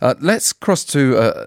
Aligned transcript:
Uh, 0.00 0.14
let's 0.20 0.52
cross 0.52 0.84
to 0.84 1.16
uh, 1.16 1.46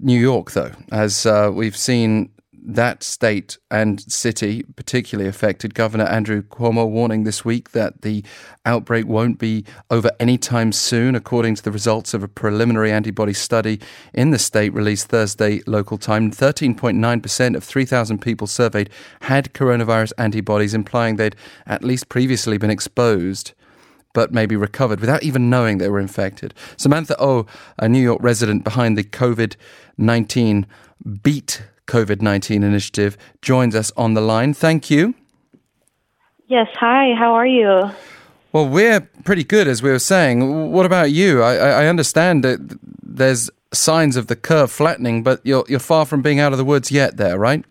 New 0.00 0.18
York, 0.18 0.50
though, 0.52 0.72
as 0.90 1.26
uh, 1.26 1.50
we've 1.52 1.76
seen 1.76 2.30
that 2.64 3.02
state 3.02 3.58
and 3.70 4.00
city 4.00 4.62
particularly 4.76 5.28
affected. 5.28 5.74
Governor 5.74 6.04
Andrew 6.04 6.42
Cuomo 6.42 6.88
warning 6.88 7.24
this 7.24 7.44
week 7.44 7.72
that 7.72 8.02
the 8.02 8.24
outbreak 8.64 9.06
won't 9.06 9.38
be 9.38 9.64
over 9.90 10.10
anytime 10.20 10.70
soon, 10.70 11.16
according 11.16 11.56
to 11.56 11.62
the 11.62 11.72
results 11.72 12.14
of 12.14 12.22
a 12.22 12.28
preliminary 12.28 12.92
antibody 12.92 13.32
study 13.32 13.80
in 14.14 14.30
the 14.30 14.38
state 14.38 14.72
released 14.72 15.08
Thursday 15.08 15.60
local 15.66 15.98
time. 15.98 16.30
13.9% 16.30 17.56
of 17.56 17.64
3,000 17.64 18.18
people 18.20 18.46
surveyed 18.46 18.90
had 19.22 19.52
coronavirus 19.54 20.12
antibodies, 20.18 20.74
implying 20.74 21.16
they'd 21.16 21.36
at 21.66 21.82
least 21.82 22.08
previously 22.08 22.58
been 22.58 22.70
exposed 22.70 23.54
but 24.12 24.32
maybe 24.32 24.56
recovered 24.56 25.00
without 25.00 25.22
even 25.22 25.50
knowing 25.50 25.78
they 25.78 25.88
were 25.88 26.00
infected. 26.00 26.54
Samantha 26.76 27.16
O, 27.18 27.30
oh, 27.30 27.46
a 27.78 27.88
New 27.88 28.00
York 28.00 28.18
resident 28.22 28.64
behind 28.64 28.96
the 28.96 29.04
COVID 29.04 29.56
19 29.98 30.66
Beat 31.22 31.62
COVID 31.86 32.22
19 32.22 32.62
initiative, 32.62 33.16
joins 33.40 33.74
us 33.74 33.92
on 33.96 34.14
the 34.14 34.20
line. 34.20 34.54
Thank 34.54 34.90
you. 34.90 35.14
Yes, 36.46 36.68
hi, 36.74 37.14
how 37.18 37.32
are 37.34 37.46
you? 37.46 37.90
Well, 38.52 38.68
we're 38.68 39.00
pretty 39.24 39.44
good, 39.44 39.66
as 39.66 39.82
we 39.82 39.90
were 39.90 39.98
saying. 39.98 40.70
What 40.70 40.84
about 40.84 41.10
you? 41.10 41.42
I, 41.42 41.54
I 41.56 41.86
understand 41.86 42.44
that 42.44 42.78
there's 43.02 43.50
signs 43.72 44.16
of 44.16 44.26
the 44.26 44.36
curve 44.36 44.70
flattening, 44.70 45.22
but 45.22 45.40
you're, 45.44 45.64
you're 45.68 45.80
far 45.80 46.04
from 46.04 46.20
being 46.20 46.38
out 46.38 46.52
of 46.52 46.58
the 46.58 46.64
woods 46.64 46.92
yet, 46.92 47.16
there, 47.16 47.38
right? 47.38 47.64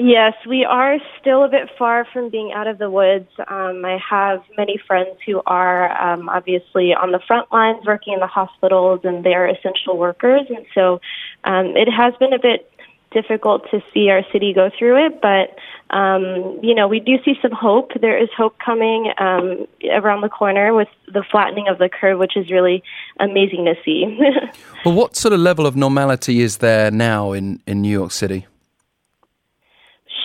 Yes, 0.00 0.34
we 0.46 0.64
are 0.64 0.98
still 1.20 1.42
a 1.42 1.48
bit 1.48 1.70
far 1.76 2.06
from 2.12 2.30
being 2.30 2.52
out 2.52 2.68
of 2.68 2.78
the 2.78 2.88
woods. 2.88 3.28
Um, 3.48 3.84
I 3.84 3.98
have 4.08 4.44
many 4.56 4.80
friends 4.86 5.18
who 5.26 5.42
are 5.44 5.90
um, 5.90 6.28
obviously 6.28 6.94
on 6.94 7.10
the 7.10 7.18
front 7.26 7.52
lines 7.52 7.84
working 7.84 8.12
in 8.12 8.20
the 8.20 8.28
hospitals 8.28 9.00
and 9.02 9.24
they 9.24 9.34
are 9.34 9.48
essential 9.48 9.98
workers. 9.98 10.42
And 10.50 10.64
so 10.72 11.00
um, 11.42 11.76
it 11.76 11.88
has 11.90 12.14
been 12.20 12.32
a 12.32 12.38
bit 12.38 12.70
difficult 13.10 13.68
to 13.72 13.82
see 13.92 14.08
our 14.08 14.22
city 14.30 14.52
go 14.54 14.70
through 14.78 15.04
it, 15.06 15.20
but 15.20 15.56
um, 15.96 16.60
you 16.62 16.74
know 16.74 16.86
we 16.86 17.00
do 17.00 17.16
see 17.24 17.34
some 17.40 17.50
hope. 17.50 17.90
There 18.00 18.22
is 18.22 18.28
hope 18.36 18.56
coming 18.64 19.10
um, 19.18 19.66
around 19.90 20.20
the 20.20 20.28
corner 20.28 20.74
with 20.74 20.88
the 21.12 21.24
flattening 21.28 21.66
of 21.66 21.78
the 21.78 21.88
curve, 21.88 22.18
which 22.20 22.36
is 22.36 22.50
really 22.50 22.84
amazing 23.18 23.64
to 23.64 23.74
see. 23.84 24.16
well, 24.84 24.94
what 24.94 25.16
sort 25.16 25.32
of 25.32 25.40
level 25.40 25.66
of 25.66 25.74
normality 25.74 26.40
is 26.40 26.58
there 26.58 26.90
now 26.90 27.32
in 27.32 27.60
in 27.66 27.80
New 27.82 27.90
York 27.90 28.12
City? 28.12 28.46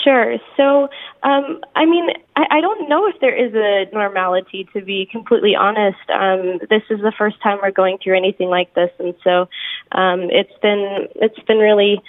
Sure. 0.04 0.38
So, 0.58 0.90
um, 1.24 1.62
I 1.76 1.86
mean, 1.86 2.10
I, 2.36 2.46
I 2.52 2.62
don't 2.62 2.90
know 2.90 3.08
if 3.08 3.20
there 3.22 3.36
is 3.36 3.54
a 3.56 3.94
normality. 3.94 4.68
To 4.74 4.82
be 4.82 5.08
completely 5.10 5.56
honest, 5.56 6.10
um, 6.14 6.60
this 6.70 6.84
is 6.90 7.00
the 7.00 7.14
first 7.18 7.42
time 7.42 7.60
we're 7.62 7.72
going 7.72 7.98
through 8.04 8.18
anything 8.18 8.50
like 8.50 8.74
this, 8.74 8.90
and 9.00 9.14
so 9.24 9.48
um, 9.94 10.30
it's 10.30 10.52
been 10.62 11.08
it's 11.16 11.40
been 11.48 11.58
really 11.58 12.02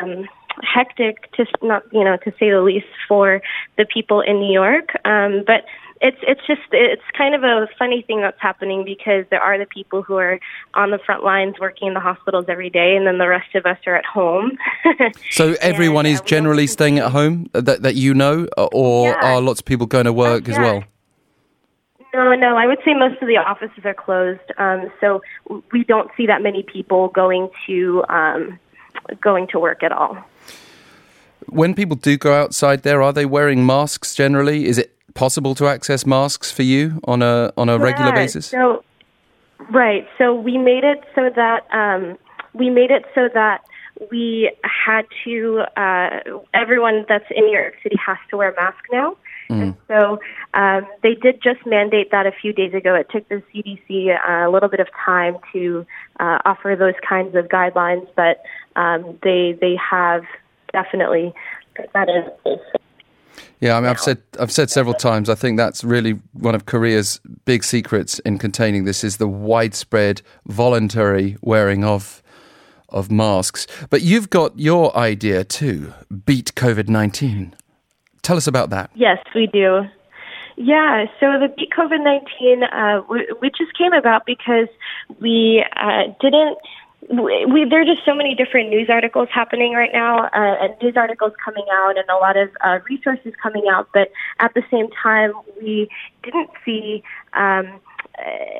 um, 0.00 0.26
hectic 0.62 1.32
to 1.32 1.46
not 1.62 1.82
you 1.92 2.04
know 2.04 2.16
to 2.24 2.30
say 2.38 2.50
the 2.50 2.60
least 2.60 2.86
for 3.08 3.40
the 3.78 3.86
people 3.86 4.20
in 4.20 4.40
New 4.40 4.52
York. 4.52 4.90
Um, 5.06 5.44
but 5.46 5.64
it's 6.04 6.18
it's 6.20 6.46
just 6.46 6.60
it's 6.70 7.02
kind 7.16 7.34
of 7.34 7.44
a 7.44 7.66
funny 7.78 8.02
thing 8.02 8.20
that's 8.20 8.38
happening 8.38 8.84
because 8.84 9.24
there 9.30 9.40
are 9.40 9.58
the 9.58 9.64
people 9.64 10.02
who 10.02 10.16
are 10.16 10.38
on 10.74 10.90
the 10.90 10.98
front 10.98 11.24
lines 11.24 11.54
working 11.58 11.88
in 11.88 11.94
the 11.94 12.00
hospitals 12.00 12.44
every 12.46 12.68
day, 12.68 12.94
and 12.94 13.06
then 13.06 13.16
the 13.16 13.26
rest 13.26 13.54
of 13.54 13.64
us 13.64 13.78
are 13.86 13.96
at 13.96 14.04
home. 14.04 14.58
so 15.30 15.56
everyone 15.62 16.04
and, 16.04 16.14
is 16.14 16.20
uh, 16.20 16.24
generally 16.24 16.66
staying 16.66 16.98
at 16.98 17.10
home 17.10 17.48
that 17.52 17.82
that 17.82 17.94
you 17.94 18.12
know, 18.12 18.46
or 18.70 19.08
yeah. 19.08 19.34
are 19.34 19.40
lots 19.40 19.60
of 19.60 19.64
people 19.64 19.86
going 19.86 20.04
to 20.04 20.12
work 20.12 20.46
uh, 20.46 20.52
yeah. 20.52 20.58
as 20.58 20.58
well? 20.58 20.84
No, 22.12 22.34
no. 22.34 22.56
I 22.56 22.66
would 22.66 22.78
say 22.84 22.92
most 22.92 23.22
of 23.22 23.26
the 23.26 23.38
offices 23.38 23.84
are 23.86 23.94
closed, 23.94 24.52
um, 24.58 24.92
so 25.00 25.22
we 25.72 25.84
don't 25.84 26.10
see 26.18 26.26
that 26.26 26.42
many 26.42 26.62
people 26.64 27.08
going 27.08 27.48
to 27.66 28.04
um, 28.10 28.58
going 29.22 29.46
to 29.48 29.58
work 29.58 29.82
at 29.82 29.90
all. 29.90 30.18
When 31.46 31.74
people 31.74 31.96
do 31.96 32.18
go 32.18 32.34
outside 32.34 32.82
there, 32.82 33.02
are 33.02 33.12
they 33.12 33.26
wearing 33.26 33.64
masks 33.64 34.14
generally? 34.14 34.66
Is 34.66 34.78
it 34.78 34.83
possible 35.14 35.54
to 35.54 35.66
access 35.66 36.04
masks 36.04 36.50
for 36.50 36.62
you 36.62 37.00
on 37.04 37.22
a 37.22 37.52
on 37.56 37.68
a 37.68 37.76
yeah, 37.76 37.82
regular 37.82 38.12
basis? 38.12 38.46
So, 38.46 38.84
right. 39.70 40.06
So 40.18 40.34
we 40.34 40.58
made 40.58 40.84
it 40.84 41.02
so 41.14 41.30
that 41.34 41.66
um, 41.72 42.18
we 42.52 42.70
made 42.70 42.90
it 42.90 43.04
so 43.14 43.28
that 43.32 43.62
we 44.10 44.52
had 44.64 45.06
to 45.24 45.62
uh, 45.76 46.20
everyone 46.52 47.04
that's 47.08 47.24
in 47.30 47.44
New 47.44 47.52
York 47.52 47.74
City 47.82 47.96
has 48.04 48.18
to 48.30 48.36
wear 48.36 48.50
a 48.50 48.56
mask 48.56 48.84
now. 48.92 49.16
Mm. 49.50 49.62
And 49.62 49.74
so 49.88 50.18
um, 50.54 50.86
they 51.02 51.14
did 51.14 51.42
just 51.42 51.64
mandate 51.66 52.10
that 52.10 52.26
a 52.26 52.32
few 52.32 52.52
days 52.52 52.74
ago. 52.74 52.94
It 52.94 53.08
took 53.10 53.28
the 53.28 53.42
CDC 53.52 54.16
uh, 54.16 54.48
a 54.48 54.50
little 54.50 54.68
bit 54.68 54.80
of 54.80 54.88
time 55.04 55.36
to 55.52 55.86
uh, 56.18 56.38
offer 56.44 56.76
those 56.78 56.94
kinds 57.06 57.34
of 57.34 57.46
guidelines, 57.46 58.08
but 58.16 58.42
um, 58.76 59.18
they 59.22 59.56
they 59.60 59.76
have 59.90 60.24
definitely 60.72 61.32
that 61.92 62.08
is. 62.08 62.58
Yeah, 63.64 63.78
I 63.78 63.80
mean, 63.80 63.88
I've 63.88 63.98
said 63.98 64.20
I've 64.38 64.52
said 64.52 64.68
several 64.68 64.92
times. 64.92 65.30
I 65.30 65.34
think 65.34 65.56
that's 65.56 65.82
really 65.82 66.20
one 66.34 66.54
of 66.54 66.66
Korea's 66.66 67.18
big 67.46 67.64
secrets 67.64 68.18
in 68.18 68.36
containing 68.36 68.84
this 68.84 69.02
is 69.02 69.16
the 69.16 69.26
widespread 69.26 70.20
voluntary 70.46 71.38
wearing 71.40 71.82
of 71.82 72.22
of 72.90 73.10
masks. 73.10 73.66
But 73.88 74.02
you've 74.02 74.28
got 74.28 74.58
your 74.58 74.94
idea 74.94 75.44
too. 75.44 75.94
Beat 76.26 76.54
COVID 76.54 76.90
nineteen. 76.90 77.54
Tell 78.20 78.36
us 78.36 78.46
about 78.46 78.68
that. 78.68 78.90
Yes, 78.94 79.16
we 79.34 79.46
do. 79.46 79.88
Yeah, 80.56 81.06
so 81.18 81.38
the 81.40 81.48
Beat 81.56 81.70
COVID 81.76 82.04
19, 82.04 82.62
uh, 82.62 83.00
we, 83.40 83.50
just 83.50 83.76
came 83.76 83.92
about 83.92 84.24
because 84.24 84.68
we 85.20 85.64
uh, 85.74 86.04
didn't. 86.20 86.58
We, 87.10 87.66
there 87.68 87.82
are 87.82 87.84
just 87.84 88.04
so 88.04 88.14
many 88.14 88.34
different 88.34 88.70
news 88.70 88.88
articles 88.88 89.28
happening 89.30 89.74
right 89.74 89.92
now, 89.92 90.24
uh, 90.24 90.30
and 90.32 90.74
news 90.82 90.96
articles 90.96 91.32
coming 91.44 91.66
out, 91.70 91.98
and 91.98 92.08
a 92.08 92.16
lot 92.16 92.36
of 92.36 92.48
uh, 92.62 92.78
resources 92.88 93.34
coming 93.42 93.64
out. 93.70 93.88
But 93.92 94.10
at 94.38 94.54
the 94.54 94.62
same 94.70 94.88
time, 95.02 95.32
we 95.60 95.88
didn't 96.22 96.50
see 96.64 97.02
um, 97.34 97.80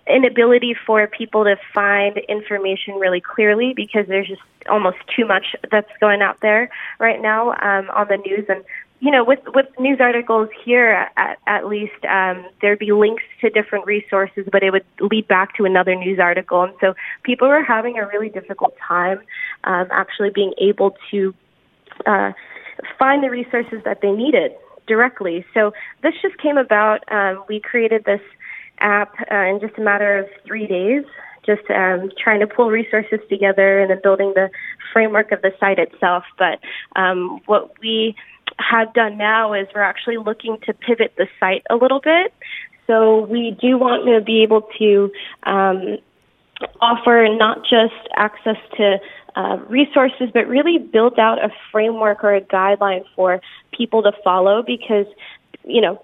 an 0.06 0.24
ability 0.24 0.74
for 0.86 1.06
people 1.06 1.44
to 1.44 1.56
find 1.72 2.18
information 2.28 2.94
really 2.94 3.20
clearly 3.20 3.72
because 3.74 4.06
there's 4.08 4.28
just 4.28 4.42
almost 4.68 4.98
too 5.14 5.26
much 5.26 5.54
that's 5.70 5.90
going 6.00 6.22
out 6.22 6.40
there 6.40 6.70
right 6.98 7.20
now 7.20 7.50
um, 7.52 7.90
on 7.90 8.08
the 8.08 8.16
news. 8.16 8.44
And 8.48 8.64
you 9.04 9.10
know, 9.10 9.22
with 9.22 9.40
with 9.54 9.66
news 9.78 9.98
articles 10.00 10.48
here, 10.64 11.10
at, 11.18 11.38
at 11.46 11.66
least 11.66 12.06
um, 12.08 12.46
there'd 12.62 12.78
be 12.78 12.90
links 12.90 13.22
to 13.42 13.50
different 13.50 13.84
resources, 13.84 14.46
but 14.50 14.62
it 14.62 14.70
would 14.70 14.86
lead 14.98 15.28
back 15.28 15.54
to 15.56 15.66
another 15.66 15.94
news 15.94 16.18
article, 16.18 16.62
and 16.62 16.72
so 16.80 16.94
people 17.22 17.46
were 17.46 17.62
having 17.62 17.98
a 17.98 18.06
really 18.06 18.30
difficult 18.30 18.74
time 18.78 19.20
um, 19.64 19.88
actually 19.90 20.30
being 20.30 20.54
able 20.56 20.96
to 21.10 21.34
uh, 22.06 22.32
find 22.98 23.22
the 23.22 23.28
resources 23.28 23.82
that 23.84 24.00
they 24.00 24.10
needed 24.10 24.52
directly. 24.86 25.44
So 25.52 25.74
this 26.02 26.14
just 26.22 26.38
came 26.38 26.56
about. 26.56 27.00
Um, 27.12 27.44
we 27.46 27.60
created 27.60 28.06
this 28.06 28.22
app 28.78 29.16
uh, 29.30 29.34
in 29.34 29.60
just 29.60 29.76
a 29.76 29.82
matter 29.82 30.18
of 30.18 30.28
three 30.46 30.66
days 30.66 31.04
just 31.44 31.68
um, 31.68 32.10
trying 32.18 32.40
to 32.40 32.46
pull 32.46 32.70
resources 32.70 33.18
together 33.28 33.78
and 33.78 33.90
then 33.90 34.00
building 34.02 34.32
the 34.34 34.48
framework 34.94 35.30
of 35.30 35.42
the 35.42 35.52
site 35.60 35.78
itself. 35.78 36.24
But 36.38 36.58
um, 36.96 37.42
what 37.44 37.78
we 37.80 38.16
have 38.58 38.92
done 38.94 39.18
now 39.18 39.52
is 39.54 39.66
we're 39.74 39.82
actually 39.82 40.18
looking 40.18 40.58
to 40.66 40.72
pivot 40.72 41.14
the 41.16 41.26
site 41.40 41.62
a 41.70 41.76
little 41.76 42.00
bit. 42.00 42.32
So 42.86 43.20
we 43.20 43.56
do 43.60 43.78
want 43.78 44.06
to 44.06 44.20
be 44.20 44.42
able 44.42 44.68
to 44.78 45.10
um, 45.44 45.98
offer 46.80 47.26
not 47.30 47.62
just 47.62 47.94
access 48.16 48.58
to 48.76 48.98
uh, 49.36 49.58
resources, 49.68 50.28
but 50.32 50.46
really 50.46 50.78
build 50.78 51.18
out 51.18 51.42
a 51.42 51.50
framework 51.72 52.22
or 52.22 52.34
a 52.34 52.40
guideline 52.40 53.04
for 53.16 53.40
people 53.72 54.02
to 54.02 54.12
follow 54.22 54.62
because, 54.62 55.06
you 55.64 55.80
know, 55.80 56.00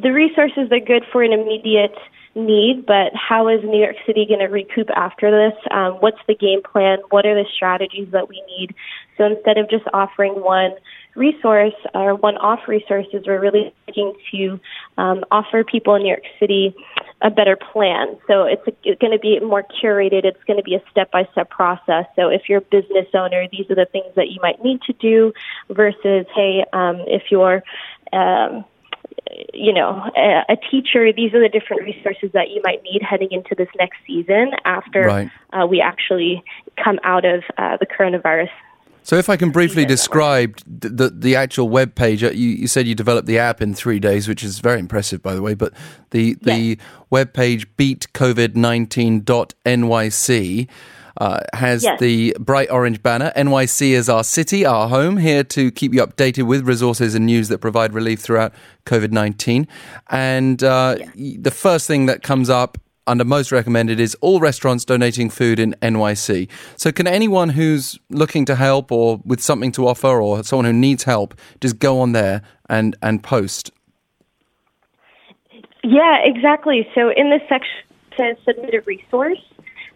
the 0.00 0.10
resources 0.10 0.70
are 0.70 0.80
good 0.80 1.04
for 1.10 1.22
an 1.22 1.32
immediate 1.32 1.96
need, 2.34 2.86
but 2.86 3.12
how 3.14 3.48
is 3.48 3.62
New 3.64 3.80
York 3.80 3.96
City 4.06 4.24
going 4.26 4.40
to 4.40 4.46
recoup 4.46 4.88
after 4.90 5.30
this? 5.30 5.58
Um, 5.70 5.94
what's 5.94 6.20
the 6.28 6.34
game 6.34 6.62
plan? 6.62 6.98
What 7.10 7.26
are 7.26 7.34
the 7.34 7.48
strategies 7.54 8.08
that 8.12 8.28
we 8.28 8.42
need? 8.46 8.74
So 9.16 9.24
instead 9.24 9.58
of 9.58 9.68
just 9.68 9.84
offering 9.92 10.40
one 10.40 10.72
resource 11.14 11.74
or 11.94 12.14
one 12.14 12.36
off 12.36 12.68
resources, 12.68 13.24
we're 13.26 13.40
really 13.40 13.74
looking 13.86 14.14
to 14.32 14.60
um, 14.98 15.24
offer 15.30 15.64
people 15.64 15.94
in 15.94 16.02
New 16.02 16.08
York 16.08 16.24
City 16.38 16.74
a 17.22 17.30
better 17.30 17.56
plan. 17.56 18.16
So 18.26 18.44
it's, 18.44 18.62
it's 18.82 19.00
going 19.00 19.12
to 19.12 19.18
be 19.18 19.38
more 19.40 19.62
curated. 19.62 20.24
It's 20.24 20.42
going 20.44 20.56
to 20.56 20.62
be 20.62 20.74
a 20.74 20.82
step 20.90 21.10
by 21.10 21.28
step 21.32 21.50
process. 21.50 22.06
So 22.16 22.28
if 22.28 22.48
you're 22.48 22.58
a 22.58 22.62
business 22.62 23.06
owner, 23.12 23.46
these 23.52 23.70
are 23.70 23.74
the 23.74 23.86
things 23.86 24.14
that 24.16 24.30
you 24.30 24.40
might 24.40 24.64
need 24.64 24.80
to 24.82 24.94
do 24.94 25.34
versus, 25.68 26.26
hey, 26.34 26.64
um, 26.72 27.04
if 27.06 27.24
you're 27.30 27.62
um, 28.12 28.64
you 29.52 29.72
know, 29.72 30.10
a, 30.16 30.44
a, 30.48 30.56
teacher, 30.70 31.12
these 31.12 31.32
are 31.34 31.40
the 31.40 31.48
different 31.48 31.82
resources 31.82 32.30
that 32.32 32.50
you 32.50 32.60
might 32.64 32.82
need 32.82 33.02
heading 33.02 33.30
into 33.30 33.54
this 33.54 33.68
next 33.78 33.98
season 34.06 34.52
after 34.64 35.02
right. 35.02 35.30
uh, 35.52 35.66
we 35.66 35.80
actually 35.80 36.42
come 36.82 36.98
out 37.04 37.24
of 37.24 37.42
uh, 37.58 37.76
the 37.76 37.86
coronavirus 37.86 38.50
So, 39.02 39.16
if 39.16 39.28
I 39.28 39.36
can 39.36 39.50
briefly 39.50 39.84
describe 39.84 40.58
the, 40.66 40.88
the, 40.88 41.10
the 41.10 41.36
actual 41.36 41.68
web 41.68 41.94
page, 41.94 42.22
uh, 42.22 42.30
you, 42.30 42.50
you, 42.50 42.66
said 42.66 42.86
you 42.86 42.94
developed 42.94 43.26
the 43.26 43.38
app 43.38 43.62
in 43.62 43.74
three 43.74 43.98
days, 43.98 44.28
which 44.28 44.44
is 44.44 44.60
very 44.60 44.78
impressive, 44.78 45.22
by 45.22 45.34
the 45.34 45.42
way. 45.42 45.54
But 45.54 45.72
the 46.10 46.34
the 46.42 46.54
yes. 46.54 46.76
web 47.10 47.32
page 47.32 47.66
beatcovid19.nyc 47.76 50.68
uh, 51.20 51.40
has 51.52 51.84
yes. 51.84 52.00
the 52.00 52.34
bright 52.40 52.70
orange 52.70 53.02
banner. 53.02 53.30
NYC 53.36 53.90
is 53.90 54.08
our 54.08 54.24
city, 54.24 54.64
our 54.64 54.88
home, 54.88 55.18
here 55.18 55.44
to 55.44 55.70
keep 55.70 55.92
you 55.92 56.04
updated 56.04 56.44
with 56.44 56.66
resources 56.66 57.14
and 57.14 57.26
news 57.26 57.48
that 57.48 57.58
provide 57.58 57.92
relief 57.92 58.20
throughout 58.20 58.54
COVID 58.86 59.12
19. 59.12 59.68
And 60.08 60.64
uh, 60.64 60.96
the 61.14 61.50
first 61.50 61.86
thing 61.86 62.06
that 62.06 62.22
comes 62.22 62.48
up 62.48 62.78
under 63.06 63.24
most 63.24 63.50
recommended 63.52 63.98
is 63.98 64.14
all 64.20 64.40
restaurants 64.40 64.84
donating 64.84 65.30
food 65.30 65.58
in 65.58 65.74
NYC. 65.82 66.48
So, 66.76 66.92
can 66.92 67.06
anyone 67.06 67.50
who's 67.50 67.98
looking 68.08 68.44
to 68.46 68.56
help 68.56 68.92
or 68.92 69.20
with 69.24 69.40
something 69.40 69.72
to 69.72 69.88
offer 69.88 70.20
or 70.20 70.42
someone 70.44 70.66
who 70.66 70.72
needs 70.72 71.04
help 71.04 71.34
just 71.60 71.78
go 71.78 72.00
on 72.00 72.12
there 72.12 72.42
and, 72.68 72.96
and 73.02 73.22
post? 73.22 73.70
Yeah, 75.82 76.18
exactly. 76.22 76.86
So, 76.94 77.10
in 77.10 77.30
this 77.30 77.42
section, 77.48 77.72
says 78.18 78.36
submit 78.44 78.74
a 78.74 78.80
resource. 78.82 79.38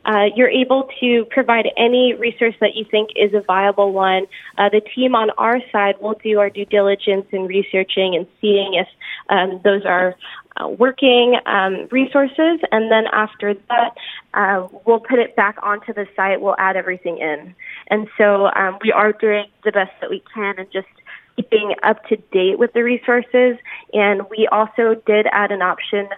Uh, 0.07 0.27
you're 0.37 0.51
able 0.51 0.87
to 1.01 1.25
provide 1.31 1.67
any 1.79 2.13
resource 2.13 2.55
that 2.61 2.75
you 2.75 2.85
think 2.91 3.11
is 3.17 3.33
a 3.33 3.41
viable 3.41 3.93
one. 3.93 4.27
Uh, 4.59 4.69
the 4.69 4.83
team 4.95 5.15
on 5.15 5.31
our 5.39 5.61
side 5.73 5.95
will 6.01 6.15
do 6.23 6.39
our 6.39 6.51
due 6.51 6.67
diligence 6.67 7.25
in 7.33 7.47
researching 7.47 8.15
and 8.15 8.27
seeing 8.41 8.75
if 8.75 8.87
um, 9.31 9.61
those 9.65 9.83
are 9.87 10.15
uh, 10.57 10.69
working 10.69 11.37
um, 11.47 11.89
resources, 11.91 12.61
and 12.71 12.91
then 12.91 13.05
after 13.13 13.55
that, 13.69 13.95
uh, 14.35 14.67
we'll 14.87 15.01
put 15.01 15.19
it 15.19 15.35
back 15.37 15.57
onto 15.63 15.93
the 15.93 16.07
site. 16.15 16.41
We'll 16.41 16.57
add 16.59 16.77
everything 16.77 17.19
in, 17.19 17.55
and 17.89 18.09
so 18.17 18.51
um, 18.55 18.79
we 18.83 18.93
are 18.93 19.13
doing 19.13 19.47
the 19.65 19.73
best 19.73 19.93
that 20.01 20.11
we 20.11 20.23
can, 20.33 20.59
and 20.59 20.71
just 20.73 20.89
keeping 21.37 21.75
up 21.83 22.05
to 22.07 22.17
date 22.33 22.59
with 22.59 22.73
the 22.73 22.83
resources. 22.83 23.57
And 23.93 24.23
we 24.31 24.49
also 24.51 24.95
did 25.07 25.27
add 25.33 25.51
an 25.51 25.63
option 25.63 26.09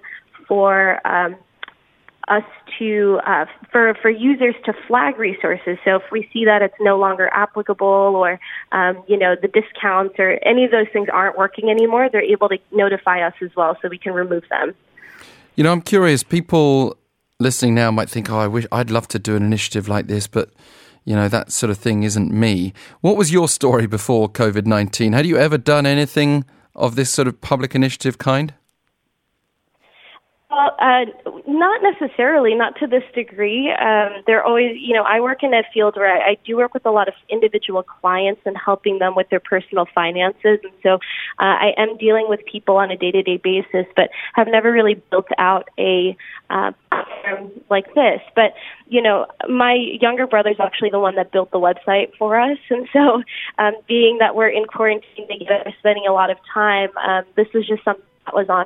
for 0.47 1.01
um, 1.07 1.37
us 2.29 2.43
to 2.79 3.21
uh, 3.27 3.47
for 3.71 3.95
for 4.03 4.11
users 4.11 4.55
to 4.65 4.73
flag 4.87 5.19
resources. 5.19 5.79
So 5.85 5.97
if 5.97 6.03
we 6.11 6.29
see 6.33 6.45
that 6.45 6.63
it's 6.63 6.75
no 6.81 6.99
longer 6.99 7.29
applicable, 7.33 7.87
or 7.87 8.41
um, 8.73 9.03
you 9.07 9.19
know 9.19 9.37
the 9.41 9.49
discounts 9.49 10.17
or 10.19 10.39
any 10.45 10.65
of 10.65 10.71
those 10.71 10.87
things 10.93 11.09
aren't 11.13 11.39
working 11.39 11.71
anymore, 11.71 12.09
they're 12.11 12.23
able 12.23 12.49
to 12.49 12.59
notify 12.73 13.27
us 13.27 13.35
as 13.43 13.51
well, 13.57 13.77
so 13.81 13.89
we 13.89 13.99
can 13.99 14.13
remove 14.13 14.45
them. 14.51 14.75
You 15.55 15.65
know, 15.65 15.73
I'm 15.73 15.83
curious. 15.83 16.23
People 16.23 16.97
listening 17.39 17.75
now 17.75 17.91
might 17.91 18.11
think, 18.11 18.31
"Oh, 18.31 18.39
I 18.39 18.49
wish 18.49 18.67
I'd 18.73 18.91
love 18.91 19.09
to 19.09 19.19
do 19.19 19.37
an 19.37 19.43
initiative 19.43 19.89
like 19.89 20.09
this," 20.09 20.27
but 20.27 20.51
you 21.05 21.15
know 21.15 21.29
that 21.29 21.53
sort 21.53 21.71
of 21.71 21.79
thing 21.79 22.03
isn't 22.03 22.33
me. 22.33 22.73
What 23.01 23.17
was 23.17 23.33
your 23.33 23.49
story 23.49 23.87
before 23.87 24.29
COVID 24.29 24.67
nineteen? 24.67 25.13
Had 25.13 25.27
you 25.27 25.37
ever 25.37 25.59
done 25.59 25.87
anything 25.87 26.45
of 26.75 26.97
this 26.97 27.11
sort 27.11 27.29
of 27.29 27.41
public 27.41 27.75
initiative 27.75 28.19
kind? 28.19 28.53
Well, 30.57 30.75
uh, 30.79 31.05
not 31.47 31.83
necessarily, 31.83 32.55
not 32.55 32.79
to 32.79 32.87
this 32.87 33.03
degree. 33.15 33.71
Um, 33.71 34.23
they're 34.27 34.43
always, 34.43 34.79
you 34.81 34.95
know, 34.95 35.03
I 35.03 35.21
work 35.21 35.43
in 35.43 35.53
a 35.53 35.63
field 35.75 35.97
where 35.97 36.11
I, 36.11 36.31
I 36.31 36.37
do 36.47 36.57
work 36.57 36.73
with 36.73 36.87
a 36.87 36.91
lot 36.91 37.09
of 37.09 37.15
individual 37.29 37.83
clients 37.83 38.41
and 38.47 38.57
helping 38.57 38.99
them 38.99 39.15
with 39.15 39.29
their 39.29 39.39
personal 39.39 39.87
finances. 39.95 40.61
And 40.65 40.73
so 40.83 40.95
uh, 40.95 40.99
I 41.39 41.75
am 41.77 41.99
dealing 41.99 42.25
with 42.31 42.41
people 42.51 42.79
on 42.79 42.91
a 42.91 42.97
day 42.97 43.11
to 43.11 43.23
day 43.23 43.37
basis, 43.37 43.85
but 43.97 44.09
have 44.33 44.49
never 44.49 44.73
really 44.73 44.95
built 45.11 45.29
out 45.37 45.69
a 45.79 46.17
uh, 46.49 46.73
like 47.69 47.93
this. 47.93 48.23
But, 48.35 48.55
you 48.89 49.03
know, 49.03 49.27
my 49.51 49.75
younger 49.75 50.27
brother's 50.27 50.57
actually 50.59 50.89
the 50.89 51.01
one 51.01 51.17
that 51.17 51.33
built 51.33 51.51
the 51.51 51.61
website 51.61 52.17
for 52.19 52.41
us. 52.41 52.57
And 52.71 52.89
so, 52.95 53.23
um, 53.59 53.75
being 53.87 54.19
that 54.21 54.35
we're 54.35 54.49
in 54.49 54.65
quarantine 54.65 55.29
together, 55.29 55.71
spending 55.81 56.07
a 56.09 56.15
lot 56.15 56.31
of 56.31 56.39
time, 56.55 56.89
um, 56.97 57.25
this 57.37 57.49
was 57.53 57.67
just 57.67 57.85
something 57.85 58.03
that 58.25 58.35
was 58.35 58.49
on 58.49 58.65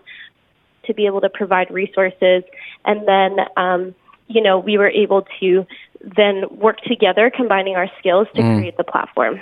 to 0.84 0.94
be 0.94 1.06
able 1.06 1.20
to 1.20 1.28
provide 1.28 1.70
resources. 1.70 2.42
And 2.84 3.06
then, 3.06 3.38
um, 3.56 3.94
you 4.28 4.42
know, 4.42 4.58
we 4.58 4.78
were 4.78 4.90
able 4.90 5.26
to 5.40 5.66
then 6.00 6.44
work 6.50 6.80
together, 6.82 7.30
combining 7.30 7.76
our 7.76 7.90
skills 7.98 8.26
to 8.34 8.42
mm. 8.42 8.58
create 8.58 8.76
the 8.76 8.84
platform. 8.84 9.40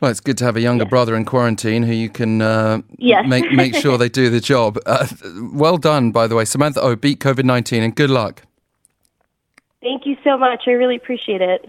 Well, 0.00 0.10
it's 0.10 0.20
good 0.20 0.36
to 0.38 0.44
have 0.44 0.56
a 0.56 0.60
younger 0.60 0.84
brother 0.84 1.14
in 1.14 1.24
quarantine 1.24 1.84
who 1.84 1.92
you 1.92 2.08
can 2.08 2.42
uh, 2.42 2.82
yes. 2.98 3.24
make 3.28 3.52
make 3.52 3.76
sure 3.76 3.96
they 3.96 4.08
do 4.08 4.30
the 4.30 4.40
job. 4.40 4.76
Uh, 4.84 5.06
well 5.52 5.78
done, 5.78 6.10
by 6.10 6.26
the 6.26 6.34
way, 6.34 6.44
Samantha. 6.44 6.80
Oh, 6.80 6.96
beat 6.96 7.20
COVID 7.20 7.44
nineteen 7.44 7.84
and 7.84 7.94
good 7.94 8.10
luck. 8.10 8.42
Thank 9.80 10.04
you 10.04 10.16
so 10.24 10.36
much. 10.36 10.64
I 10.66 10.72
really 10.72 10.96
appreciate 10.96 11.40
it. 11.40 11.68